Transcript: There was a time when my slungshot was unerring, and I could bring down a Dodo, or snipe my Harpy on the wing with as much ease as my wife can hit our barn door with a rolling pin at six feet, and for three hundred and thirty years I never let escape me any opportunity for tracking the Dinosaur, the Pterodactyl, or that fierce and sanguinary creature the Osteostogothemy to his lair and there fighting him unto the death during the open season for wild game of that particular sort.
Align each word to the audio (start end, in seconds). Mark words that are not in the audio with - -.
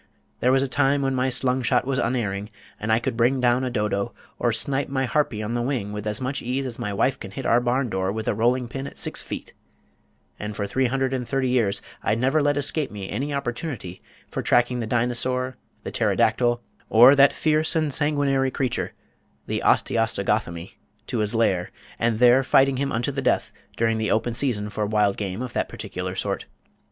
There 0.39 0.51
was 0.51 0.63
a 0.63 0.67
time 0.67 1.03
when 1.03 1.13
my 1.13 1.29
slungshot 1.29 1.85
was 1.85 1.99
unerring, 1.99 2.49
and 2.79 2.91
I 2.91 2.97
could 2.97 3.15
bring 3.15 3.39
down 3.39 3.63
a 3.63 3.69
Dodo, 3.69 4.15
or 4.39 4.51
snipe 4.51 4.89
my 4.89 5.05
Harpy 5.05 5.43
on 5.43 5.53
the 5.53 5.61
wing 5.61 5.91
with 5.93 6.07
as 6.07 6.19
much 6.19 6.41
ease 6.41 6.65
as 6.65 6.79
my 6.79 6.91
wife 6.91 7.19
can 7.19 7.29
hit 7.29 7.45
our 7.45 7.61
barn 7.61 7.87
door 7.87 8.11
with 8.11 8.27
a 8.27 8.33
rolling 8.33 8.67
pin 8.67 8.87
at 8.87 8.97
six 8.97 9.21
feet, 9.21 9.53
and 10.39 10.55
for 10.55 10.65
three 10.65 10.87
hundred 10.87 11.13
and 11.13 11.27
thirty 11.29 11.49
years 11.49 11.83
I 12.01 12.15
never 12.15 12.41
let 12.41 12.57
escape 12.57 12.89
me 12.89 13.11
any 13.11 13.31
opportunity 13.31 14.01
for 14.27 14.41
tracking 14.41 14.79
the 14.79 14.87
Dinosaur, 14.87 15.55
the 15.83 15.91
Pterodactyl, 15.91 16.63
or 16.89 17.15
that 17.15 17.31
fierce 17.31 17.75
and 17.75 17.93
sanguinary 17.93 18.49
creature 18.49 18.93
the 19.45 19.61
Osteostogothemy 19.63 20.79
to 21.05 21.19
his 21.19 21.35
lair 21.35 21.69
and 21.99 22.17
there 22.17 22.41
fighting 22.41 22.77
him 22.77 22.91
unto 22.91 23.11
the 23.11 23.21
death 23.21 23.51
during 23.77 23.99
the 23.99 24.09
open 24.09 24.33
season 24.33 24.71
for 24.71 24.87
wild 24.87 25.15
game 25.15 25.43
of 25.43 25.53
that 25.53 25.69
particular 25.69 26.15
sort. 26.15 26.45